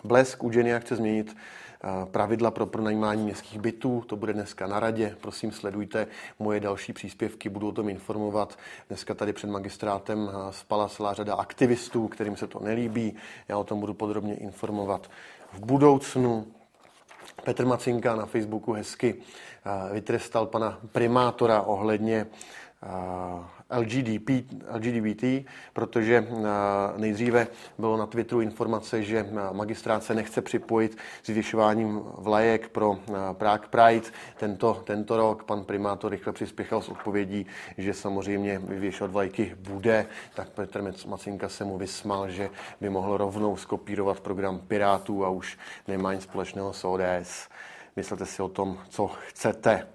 Blesk 0.04 0.44
u 0.44 0.50
chce 0.78 0.96
změnit 0.96 1.36
pravidla 2.04 2.50
pro 2.50 2.66
pronajímání 2.66 3.24
městských 3.24 3.60
bytů. 3.60 4.04
To 4.06 4.16
bude 4.16 4.32
dneska 4.32 4.66
na 4.66 4.80
radě. 4.80 5.16
Prosím, 5.20 5.52
sledujte 5.52 6.06
moje 6.38 6.60
další 6.60 6.92
příspěvky, 6.92 7.48
budu 7.48 7.68
o 7.68 7.72
tom 7.72 7.88
informovat. 7.88 8.58
Dneska 8.88 9.14
tady 9.14 9.32
před 9.32 9.50
magistrátem 9.50 10.30
spala 10.50 10.88
celá 10.88 11.14
řada 11.14 11.34
aktivistů, 11.34 12.08
kterým 12.08 12.36
se 12.36 12.46
to 12.46 12.60
nelíbí. 12.60 13.16
Já 13.48 13.58
o 13.58 13.64
tom 13.64 13.80
budu 13.80 13.94
podrobně 13.94 14.34
informovat 14.34 15.10
v 15.52 15.60
budoucnu. 15.60 16.46
Petr 17.44 17.66
Macinka 17.66 18.16
na 18.16 18.26
Facebooku 18.26 18.72
hezky 18.72 19.14
vytrestal 19.92 20.46
pana 20.46 20.78
primátora 20.92 21.62
ohledně 21.62 22.26
LGDP, 23.72 24.30
LGBT, 24.74 25.24
protože 25.72 26.26
eh, 26.28 26.98
nejdříve 26.98 27.46
bylo 27.78 27.96
na 27.96 28.06
Twitteru 28.06 28.40
informace, 28.40 29.02
že 29.02 29.18
eh, 29.18 29.52
magistrát 29.52 30.04
se 30.04 30.14
nechce 30.14 30.42
připojit 30.42 30.98
s 31.22 31.26
vyvěšováním 31.26 32.00
vlajek 32.18 32.68
pro 32.68 32.98
eh, 33.08 33.12
Prague 33.32 33.68
Pride. 33.68 34.10
Tento, 34.36 34.82
tento 34.84 35.16
rok 35.16 35.44
pan 35.44 35.64
primátor 35.64 36.10
rychle 36.10 36.32
přispěchal 36.32 36.82
s 36.82 36.88
odpovědí, 36.88 37.46
že 37.78 37.94
samozřejmě 37.94 38.58
vyvěšovat 38.58 39.12
vlajky 39.12 39.56
bude, 39.60 40.06
tak 40.34 40.48
Petr 40.48 40.92
Macinka 41.06 41.48
se 41.48 41.64
mu 41.64 41.78
vysmal, 41.78 42.30
že 42.30 42.50
by 42.80 42.90
mohl 42.90 43.16
rovnou 43.16 43.56
skopírovat 43.56 44.20
program 44.20 44.58
Pirátů 44.58 45.24
a 45.24 45.28
už 45.28 45.58
nemá 45.88 46.14
nic 46.14 46.22
společného 46.22 46.72
s 46.72 46.84
ODS. 46.84 47.48
Myslete 47.96 48.26
si 48.26 48.42
o 48.42 48.48
tom, 48.48 48.78
co 48.88 49.06
chcete. 49.06 49.88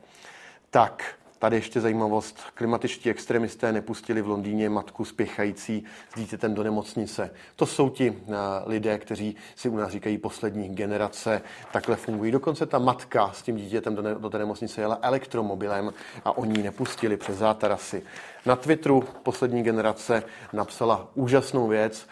Tak, 0.69 1.17
Tady 1.39 1.55
ještě 1.55 1.81
zajímavost. 1.81 2.39
Klimatičtí 2.53 3.09
extremisté 3.09 3.71
nepustili 3.71 4.21
v 4.21 4.27
Londýně 4.27 4.69
matku 4.69 5.05
spěchající 5.05 5.83
s 6.13 6.19
dítětem 6.19 6.53
do 6.53 6.63
nemocnice. 6.63 7.31
To 7.55 7.65
jsou 7.65 7.89
ti 7.89 8.11
uh, 8.11 8.35
lidé, 8.65 8.97
kteří 8.97 9.35
si 9.55 9.69
u 9.69 9.77
nás 9.77 9.91
říkají 9.91 10.17
poslední 10.17 10.69
generace. 10.69 11.41
Takhle 11.71 11.95
fungují. 11.95 12.31
Dokonce 12.31 12.65
ta 12.65 12.79
matka 12.79 13.31
s 13.33 13.41
tím 13.41 13.55
dítětem 13.55 13.95
do, 13.95 14.01
ne, 14.01 14.15
do 14.15 14.29
té 14.29 14.37
nemocnice 14.37 14.81
jela 14.81 14.99
elektromobilem 15.01 15.93
a 16.25 16.37
oni 16.37 16.59
ji 16.59 16.63
nepustili 16.63 17.17
přes 17.17 17.37
zátarasy. 17.37 18.03
Na 18.45 18.55
Twitteru 18.55 19.03
poslední 19.23 19.63
generace 19.63 20.23
napsala 20.53 21.07
úžasnou 21.15 21.67
věc. 21.67 22.07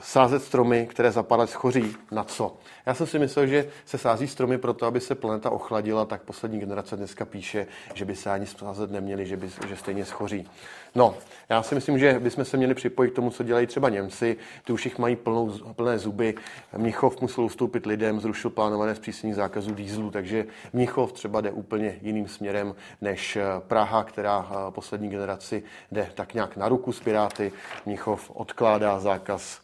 Sázet 0.00 0.42
stromy, 0.42 0.86
které 0.90 1.12
zapadaly 1.12 1.48
schoří. 1.48 1.96
Na 2.10 2.24
co? 2.24 2.56
Já 2.86 2.94
jsem 2.94 3.06
si 3.06 3.18
myslel, 3.18 3.46
že 3.46 3.68
se 3.84 3.98
sází 3.98 4.28
stromy 4.28 4.58
proto, 4.58 4.86
aby 4.86 5.00
se 5.00 5.14
planeta 5.14 5.50
ochladila, 5.50 6.04
tak 6.04 6.22
poslední 6.22 6.58
generace 6.58 6.96
dneska 6.96 7.24
píše, 7.24 7.66
že 7.94 8.04
by 8.04 8.16
se 8.16 8.30
ani 8.30 8.46
sázet 8.46 8.90
neměli, 8.90 9.26
že, 9.26 9.36
by, 9.36 9.48
že 9.68 9.76
stejně 9.76 10.04
schoří. 10.04 10.48
No, 10.94 11.14
já 11.48 11.62
si 11.62 11.74
myslím, 11.74 11.98
že 11.98 12.20
bychom 12.20 12.44
se 12.44 12.56
měli 12.56 12.74
připojit 12.74 13.10
k 13.10 13.14
tomu, 13.14 13.30
co 13.30 13.42
dělají 13.42 13.66
třeba 13.66 13.88
Němci. 13.88 14.36
Ty 14.64 14.72
už 14.72 14.84
jich 14.84 14.98
mají 14.98 15.16
plnou, 15.16 15.50
plné 15.76 15.98
zuby. 15.98 16.34
Mnichov 16.76 17.20
musel 17.20 17.44
ustoupit 17.44 17.86
lidem, 17.86 18.20
zrušil 18.20 18.50
plánované 18.50 18.94
zpřísnění 18.94 19.34
zákazu 19.34 19.74
dýzlu, 19.74 20.10
takže 20.10 20.46
Mnichov 20.72 21.12
třeba 21.12 21.40
jde 21.40 21.50
úplně 21.50 21.98
jiným 22.02 22.28
směrem 22.28 22.74
než 23.00 23.38
Praha, 23.58 24.04
která 24.04 24.50
poslední 24.70 25.08
generaci 25.08 25.62
jde 25.92 26.08
tak 26.14 26.34
nějak 26.34 26.56
na 26.56 26.68
ruku 26.68 26.92
s 26.92 27.00
Piráty. 27.00 27.52
Mnichov 27.86 28.30
odkládá 28.34 29.00
zákaz 29.00 29.61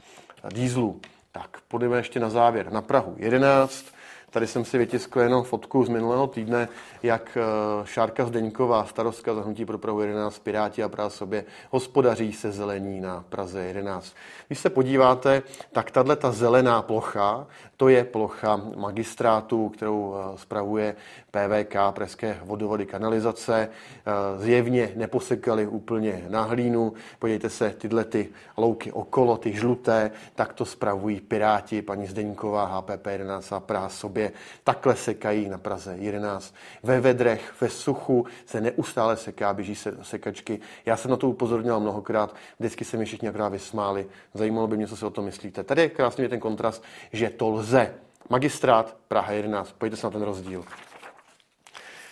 dýzlu. 0.54 1.00
Tak, 1.32 1.60
půjdeme 1.68 1.96
ještě 1.96 2.20
na 2.20 2.30
závěr. 2.30 2.72
Na 2.72 2.82
Prahu 2.82 3.14
11. 3.18 3.84
Tady 4.30 4.46
jsem 4.46 4.64
si 4.64 4.78
vytiskl 4.78 5.20
jenom 5.20 5.44
fotku 5.44 5.84
z 5.84 5.88
minulého 5.88 6.26
týdne, 6.26 6.68
jak 7.02 7.36
eh, 7.36 7.86
Šárka 7.86 8.26
Zdeňková, 8.26 8.84
starostka 8.84 9.34
zahnutí 9.34 9.64
pro 9.64 9.78
Prahu 9.78 10.00
11, 10.00 10.38
Piráti 10.38 10.82
a 10.82 10.88
Praha 10.88 11.10
sobě 11.10 11.44
hospodaří 11.70 12.32
se 12.32 12.52
zelení 12.52 13.00
na 13.00 13.24
Praze 13.28 13.60
11. 13.60 14.14
Když 14.46 14.58
se 14.58 14.70
podíváte, 14.70 15.42
tak 15.72 15.90
tahle 15.90 16.16
ta 16.16 16.32
zelená 16.32 16.82
plocha, 16.82 17.46
to 17.76 17.88
je 17.88 18.04
plocha 18.04 18.60
magistrátu, 18.76 19.68
kterou 19.68 20.14
eh, 20.14 20.38
spravuje 20.38 20.96
PVK, 21.30 21.76
Pražské 21.90 22.40
vodovody 22.42 22.86
kanalizace. 22.86 23.68
Eh, 23.68 24.12
zjevně 24.38 24.92
neposekali 24.96 25.66
úplně 25.66 26.24
na 26.28 26.42
hlínu. 26.42 26.92
Podívejte 27.18 27.50
se, 27.50 27.74
tyhle 27.78 28.04
ty 28.04 28.28
louky 28.56 28.92
okolo, 28.92 29.36
ty 29.36 29.52
žluté, 29.52 30.10
tak 30.34 30.52
to 30.52 30.64
spravují 30.64 31.20
Piráti, 31.20 31.82
paní 31.82 32.06
Zdeňková, 32.06 32.64
HPP 32.64 33.06
11 33.06 33.52
a 33.52 33.60
Praha 33.60 33.88
sobě. 33.88 34.17
Takhle 34.64 34.96
sekají 34.96 35.48
na 35.48 35.58
Praze 35.58 35.96
11. 35.98 36.54
Ve 36.82 37.00
vedrech, 37.00 37.54
ve 37.60 37.68
suchu 37.68 38.26
se 38.46 38.60
neustále 38.60 39.16
seká, 39.16 39.54
běží 39.54 39.74
se 39.74 39.96
sekačky. 40.02 40.60
Já 40.86 40.96
jsem 40.96 41.10
na 41.10 41.16
to 41.16 41.28
upozornil 41.28 41.80
mnohokrát, 41.80 42.34
vždycky 42.58 42.84
se 42.84 42.96
mi 42.96 43.04
všichni 43.04 43.28
akorát 43.28 43.48
vysmáli. 43.48 44.06
Zajímalo 44.34 44.66
by 44.66 44.76
mě, 44.76 44.86
co 44.86 44.96
si 44.96 45.04
o 45.04 45.10
tom 45.10 45.24
myslíte. 45.24 45.64
Tady 45.64 45.82
je 45.82 45.88
krásně 45.88 46.28
ten 46.28 46.40
kontrast, 46.40 46.84
že 47.12 47.30
to 47.30 47.48
lze. 47.48 47.94
Magistrát 48.30 48.96
Praha 49.08 49.32
11. 49.32 49.74
Pojďte 49.78 49.96
se 49.96 50.06
na 50.06 50.10
ten 50.10 50.22
rozdíl. 50.22 50.64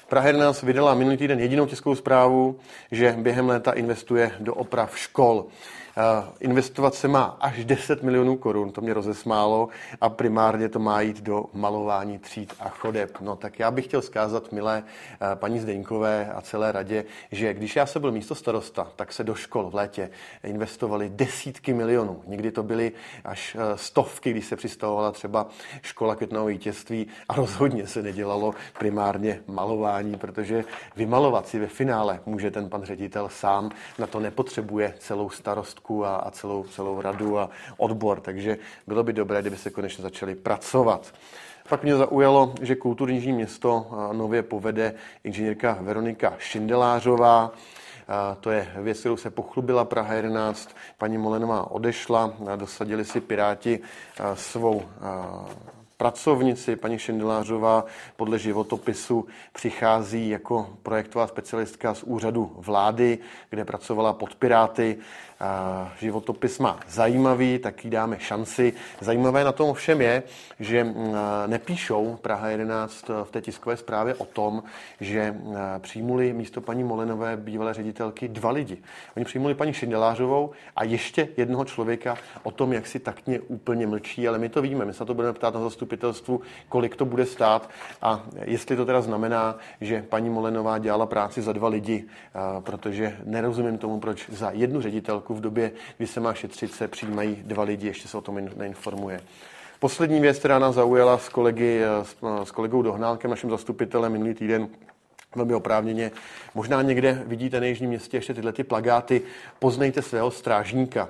Praha 0.09 0.27
11 0.27 0.63
vydala 0.63 0.95
minulý 0.95 1.17
týden 1.17 1.41
jedinou 1.41 1.67
tiskovou 1.67 1.95
zprávu, 1.95 2.59
že 2.93 3.15
během 3.19 3.49
léta 3.49 3.73
investuje 3.73 4.33
do 4.41 4.55
oprav 4.55 4.99
škol. 4.99 5.47
Eh, 5.99 6.25
investovat 6.41 6.95
se 6.95 7.09
má 7.09 7.37
až 7.41 7.65
10 7.65 8.03
milionů 8.03 8.37
korun, 8.37 8.73
to 8.73 8.81
mě 8.81 8.95
rozesmálo, 8.95 9.69
a 10.01 10.09
primárně 10.09 10.69
to 10.69 10.79
má 10.79 11.01
jít 11.01 11.21
do 11.21 11.45
malování 11.53 12.19
tříd 12.19 12.55
a 12.61 12.69
chodeb. 12.69 13.19
No 13.21 13.37
tak 13.37 13.59
já 13.59 13.71
bych 13.71 13.85
chtěl 13.85 14.03
zkázat, 14.03 14.53
milé 14.53 14.83
eh, 14.85 15.37
paní 15.37 15.61
Zdeňkové 15.61 16.33
a 16.35 16.41
celé 16.41 16.73
radě, 16.73 17.05
že 17.33 17.55
když 17.55 17.77
já 17.77 17.87
se 17.87 18.01
byl 18.01 18.13
místo 18.13 18.35
starosta, 18.35 18.93
tak 18.97 19.13
se 19.13 19.25
do 19.25 19.35
škol 19.35 19.71
v 19.71 19.75
létě 19.75 20.11
investovali 20.45 21.11
desítky 21.15 21.75
milionů. 21.75 22.23
Někdy 22.27 22.51
to 22.51 22.63
byly 22.63 22.93
až 23.25 23.57
eh, 23.59 23.79
stovky, 23.79 24.31
když 24.31 24.47
se 24.47 24.57
přistavovala 24.57 25.13
třeba 25.13 25.49
škola 25.83 26.15
květného 26.17 26.47
vítězství 26.47 27.07
a 27.29 27.35
rozhodně 27.35 27.87
se 27.87 28.03
nedělalo 28.03 28.55
primárně 28.79 29.41
malování, 29.47 29.96
protože 30.19 30.65
vymalovat 30.97 31.49
si 31.49 31.59
ve 31.59 31.67
finále 31.67 32.21
může 32.26 32.50
ten 32.50 32.69
pan 32.69 32.85
ředitel 32.85 33.29
sám, 33.29 33.71
na 33.99 34.07
to 34.07 34.21
nepotřebuje 34.21 34.95
celou 34.99 35.31
starostku 35.31 36.05
a, 36.05 36.17
a 36.17 36.31
celou, 36.31 36.65
celou 36.65 37.00
radu 37.00 37.38
a 37.38 37.50
odbor, 37.76 38.21
takže 38.21 38.59
bylo 38.87 39.03
by 39.03 39.12
dobré, 39.12 39.41
kdyby 39.41 39.57
se 39.57 39.71
konečně 39.71 40.03
začali 40.03 40.35
pracovat. 40.35 41.12
Pak 41.69 41.83
mě 41.83 41.97
zaujalo, 41.97 42.55
že 42.62 42.76
kulturní 42.76 43.33
město 43.33 43.87
nově 44.12 44.43
povede 44.43 44.95
inženýrka 45.25 45.79
Veronika 45.81 46.35
Šindelářová. 46.38 47.53
To 48.41 48.50
je 48.50 48.69
věc, 48.76 49.00
kterou 49.00 49.17
se 49.17 49.31
pochlubila 49.31 49.85
Praha 49.85 50.15
11. 50.15 50.71
Paní 50.99 51.19
Molenová 51.19 51.71
odešla, 51.71 52.33
dosadili 52.57 53.05
si 53.05 53.21
Piráti 53.21 53.81
svou 54.35 54.83
pracovnici, 55.97 56.76
paní 56.76 56.99
Šindelářová, 56.99 57.85
podle 58.17 58.38
životopisu 58.38 59.26
přichází 59.53 60.29
jako 60.29 60.76
projektová 60.83 61.26
specialistka 61.26 61.95
z 61.95 62.03
úřadu 62.03 62.53
vlády, 62.57 63.19
kde 63.50 63.65
pracovala 63.65 64.12
pod 64.12 64.35
Piráty 64.35 64.99
životopis 65.99 66.59
má 66.59 66.81
zajímavý, 66.89 67.59
tak 67.59 67.85
jí 67.85 67.91
dáme 67.91 68.17
šanci. 68.21 68.73
Zajímavé 69.01 69.45
na 69.45 69.53
tom 69.53 69.75
všem 69.75 70.01
je, 70.01 70.23
že 70.61 70.85
mm, 70.85 71.15
nepíšou 71.47 72.19
Praha 72.23 72.49
11 72.49 73.11
v 73.25 73.31
té 73.31 73.41
tiskové 73.41 73.77
zprávě 73.77 74.15
o 74.15 74.25
tom, 74.25 74.63
že 75.01 75.31
mm, 75.31 75.55
přijmuli 75.79 76.33
místo 76.33 76.61
paní 76.61 76.85
Molenové 76.85 77.37
bývalé 77.37 77.75
ředitelky 77.75 78.29
dva 78.29 78.51
lidi. 78.51 78.79
Oni 79.17 79.25
přijmuli 79.25 79.55
paní 79.55 79.73
Šindelářovou 79.73 80.51
a 80.77 80.85
ještě 80.85 81.29
jednoho 81.37 81.65
člověka 81.65 82.17
o 82.43 82.51
tom, 82.51 82.73
jak 82.73 82.87
si 82.87 82.99
taktně 82.99 83.41
úplně 83.41 83.87
mlčí, 83.87 84.29
ale 84.29 84.39
my 84.39 84.49
to 84.49 84.63
víme, 84.63 84.85
my 84.85 84.95
se 84.95 85.05
to 85.05 85.15
budeme 85.15 85.33
ptát 85.33 85.55
na 85.55 85.61
zastupitelstvu, 85.61 86.41
kolik 86.69 86.97
to 86.97 87.05
bude 87.05 87.27
stát 87.27 87.71
a 88.03 88.23
jestli 88.45 88.77
to 88.77 88.87
teda 88.87 89.01
znamená, 89.01 89.59
že 89.81 90.03
paní 90.03 90.31
Molenová 90.31 90.79
dělala 90.79 91.07
práci 91.07 91.43
za 91.43 91.53
dva 91.53 91.69
lidi, 91.69 92.05
protože 92.61 93.17
nerozumím 93.25 93.79
tomu, 93.79 94.01
proč 94.01 94.31
za 94.31 94.51
jednu 94.51 94.81
ředitelku 94.81 95.25
v 95.34 95.41
době, 95.41 95.73
kdy 95.97 96.06
se 96.06 96.21
má 96.21 96.34
šetřit, 96.34 96.73
se 96.75 96.89
přijímají 96.89 97.43
dva 97.45 97.62
lidi, 97.62 97.86
ještě 97.86 98.08
se 98.08 98.17
o 98.17 98.21
tom 98.21 98.41
neinformuje. 98.56 99.21
Poslední 99.80 100.21
věc, 100.21 100.39
která 100.39 100.58
nás 100.58 100.75
zaujala 100.75 101.19
s, 101.19 101.28
kolegy, 101.28 101.80
s 102.45 102.50
kolegou 102.50 102.82
Dohnálkem, 102.82 103.30
naším 103.30 103.50
zastupitelem 103.50 104.12
minulý 104.12 104.34
týden, 104.34 104.69
velmi 105.36 105.54
oprávněně. 105.54 106.10
Možná 106.54 106.82
někde 106.82 107.23
vidíte 107.26 107.60
na 107.60 107.67
Jižním 107.67 107.91
městě 107.91 108.17
ještě 108.17 108.34
tyhle 108.34 108.52
ty 108.52 108.65
plagáty. 108.65 109.23
Poznejte 109.58 110.02
svého 110.02 110.30
strážníka. 110.30 111.08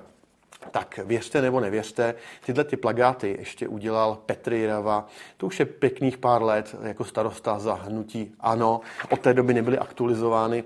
Tak 0.71 1.01
věřte 1.05 1.43
nebo 1.43 1.61
nevěřte, 1.61 2.15
tyhle 2.47 2.65
ty 2.65 2.77
plagáty 2.77 3.37
ještě 3.39 3.69
udělal 3.69 4.19
Petr 4.27 4.53
Jirava. 4.53 5.09
To 5.37 5.47
už 5.47 5.61
je 5.61 5.67
pěkných 5.67 6.19
pár 6.19 6.43
let 6.43 6.77
jako 6.83 7.05
starosta 7.05 7.59
za 7.59 7.75
hnutí 7.75 8.35
ANO. 8.41 8.81
Od 9.11 9.21
té 9.21 9.35
doby 9.35 9.55
nebyly 9.55 9.79
aktualizovány 9.79 10.65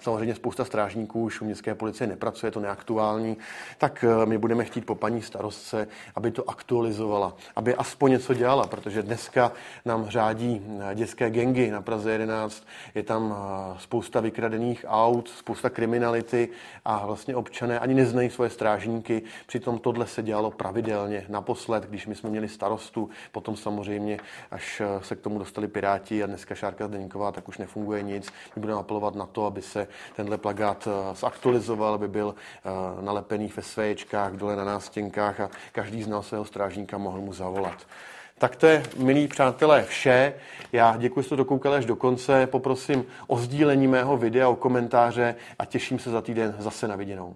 Samozřejmě 0.00 0.34
spousta 0.34 0.64
strážníků 0.64 1.22
už 1.22 1.40
u 1.40 1.44
městské 1.44 1.74
policie 1.74 2.06
nepracuje, 2.06 2.52
to 2.52 2.60
neaktuální, 2.60 3.36
tak 3.78 4.04
eh, 4.04 4.26
my 4.26 4.38
budeme 4.38 4.64
chtít 4.64 4.86
po 4.86 4.94
paní 4.94 5.22
starostce, 5.22 5.88
aby 6.14 6.30
to 6.30 6.50
aktualizovala, 6.50 7.36
aby 7.56 7.74
aspoň 7.74 8.10
něco 8.10 8.34
dělala, 8.34 8.66
protože 8.66 9.02
dneska 9.02 9.52
nám 9.84 10.08
řádí 10.08 10.62
eh, 10.90 10.94
dětské 10.94 11.30
gengy 11.30 11.70
na 11.70 11.82
Praze 11.82 12.12
11, 12.12 12.66
je 12.94 13.02
tam 13.02 13.34
eh, 13.36 13.78
spousta 13.78 14.20
vykradených 14.20 14.84
aut, 14.88 15.28
spousta 15.28 15.70
kriminality 15.70 16.48
a 16.84 17.06
vlastně 17.06 17.36
občané 17.36 17.78
ani 17.78 17.94
neznají 17.94 18.30
svoje 18.30 18.50
strážníky, 18.50 19.22
přitom 19.46 19.78
tohle 19.78 20.06
se 20.06 20.22
dělalo 20.22 20.50
pravidelně. 20.50 21.26
Naposled, 21.28 21.84
když 21.84 22.06
my 22.06 22.14
jsme 22.14 22.30
měli 22.30 22.48
starostu, 22.48 23.10
potom 23.32 23.56
samozřejmě, 23.56 24.18
až 24.50 24.82
se 25.00 25.16
k 25.16 25.20
tomu 25.20 25.38
dostali 25.38 25.68
Piráti 25.68 26.22
a 26.22 26.26
dneska 26.26 26.54
Šárka 26.54 26.86
Zdeňková, 26.86 27.32
tak 27.32 27.48
už 27.48 27.58
nefunguje 27.58 28.02
nic. 28.02 28.32
My 28.56 28.60
budeme 28.60 28.80
apelovat 28.80 29.14
na 29.14 29.26
to, 29.26 29.46
aby 29.46 29.62
se 29.62 29.83
tenhle 30.16 30.38
plagát 30.38 30.88
eh, 30.90 31.14
zaktualizoval, 31.16 31.94
aby 31.94 32.08
byl 32.08 32.34
eh, 32.38 32.70
nalepený 33.04 33.52
ve 33.56 33.62
svéčkách, 33.62 34.32
dole 34.32 34.56
na 34.56 34.64
nástěnkách 34.64 35.40
a 35.40 35.50
každý 35.72 36.02
znal 36.02 36.22
svého 36.22 36.44
strážníka, 36.44 36.98
mohl 36.98 37.20
mu 37.20 37.32
zavolat. 37.32 37.86
Tak 38.38 38.56
to 38.56 38.66
je, 38.66 38.82
milí 38.96 39.28
přátelé, 39.28 39.82
vše. 39.82 40.34
Já 40.72 40.96
děkuji, 40.96 41.20
že 41.20 41.26
jste 41.26 41.36
dokoukali 41.36 41.76
až 41.76 41.84
do 41.84 41.96
konce. 41.96 42.46
Poprosím 42.46 43.04
o 43.26 43.38
sdílení 43.38 43.86
mého 43.86 44.16
videa, 44.16 44.48
o 44.48 44.56
komentáře 44.56 45.34
a 45.58 45.64
těším 45.64 45.98
se 45.98 46.10
za 46.10 46.22
týden 46.22 46.54
zase 46.58 46.88
na 46.88 46.96
viděnou. 46.96 47.34